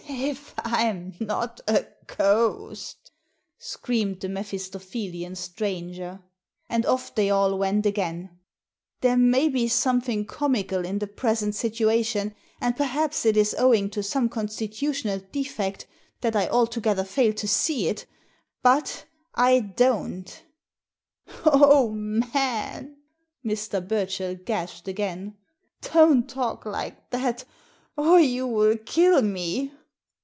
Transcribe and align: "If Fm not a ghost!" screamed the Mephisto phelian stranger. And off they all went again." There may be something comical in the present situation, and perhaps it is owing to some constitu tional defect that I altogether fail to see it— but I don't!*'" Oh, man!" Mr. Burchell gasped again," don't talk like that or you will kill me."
"If 0.13 0.53
Fm 0.57 1.19
not 1.21 1.61
a 1.69 1.85
ghost!" 2.05 3.11
screamed 3.57 4.19
the 4.19 4.27
Mephisto 4.27 4.77
phelian 4.77 5.37
stranger. 5.37 6.19
And 6.69 6.85
off 6.85 7.15
they 7.15 7.29
all 7.29 7.57
went 7.57 7.85
again." 7.85 8.37
There 9.01 9.15
may 9.15 9.47
be 9.47 9.69
something 9.69 10.25
comical 10.25 10.83
in 10.83 10.99
the 10.99 11.07
present 11.07 11.55
situation, 11.55 12.35
and 12.59 12.75
perhaps 12.75 13.25
it 13.25 13.37
is 13.37 13.55
owing 13.57 13.89
to 13.91 14.03
some 14.03 14.27
constitu 14.27 14.89
tional 14.89 15.31
defect 15.31 15.87
that 16.19 16.35
I 16.35 16.47
altogether 16.49 17.05
fail 17.05 17.31
to 17.33 17.47
see 17.47 17.87
it— 17.87 18.05
but 18.63 19.05
I 19.33 19.61
don't!*'" 19.61 20.43
Oh, 21.45 21.89
man!" 21.89 22.97
Mr. 23.45 23.87
Burchell 23.87 24.35
gasped 24.35 24.89
again," 24.89 25.37
don't 25.81 26.29
talk 26.29 26.65
like 26.65 27.11
that 27.11 27.45
or 27.95 28.19
you 28.19 28.45
will 28.45 28.75
kill 28.77 29.21
me." 29.21 29.71